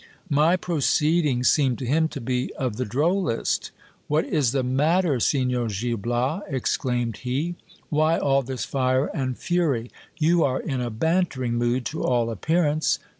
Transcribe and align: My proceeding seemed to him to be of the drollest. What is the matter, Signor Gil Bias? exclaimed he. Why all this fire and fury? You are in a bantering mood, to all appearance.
My 0.31 0.55
proceeding 0.57 1.43
seemed 1.43 1.77
to 1.77 1.85
him 1.85 2.07
to 2.07 2.19
be 2.19 2.51
of 2.55 2.77
the 2.77 2.85
drollest. 2.87 3.69
What 4.07 4.25
is 4.25 4.51
the 4.51 4.63
matter, 4.63 5.19
Signor 5.19 5.67
Gil 5.67 5.97
Bias? 5.97 6.41
exclaimed 6.47 7.17
he. 7.17 7.53
Why 7.89 8.17
all 8.17 8.41
this 8.41 8.65
fire 8.65 9.11
and 9.13 9.37
fury? 9.37 9.91
You 10.17 10.43
are 10.43 10.59
in 10.59 10.81
a 10.81 10.89
bantering 10.89 11.53
mood, 11.53 11.85
to 11.85 12.03
all 12.03 12.31
appearance. 12.31 12.97